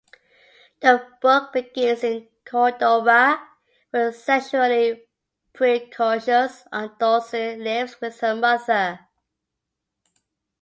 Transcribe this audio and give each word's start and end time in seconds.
The 0.79 1.05
book 1.21 1.53
begins 1.53 2.03
in 2.03 2.27
Cordoba 2.43 3.49
where 3.91 4.07
the 4.07 4.11
sexually 4.17 5.05
precocious 5.53 6.63
Aldonza 6.73 7.55
lives 7.63 8.01
with 8.01 8.19
her 8.21 8.33
mother. 8.35 9.07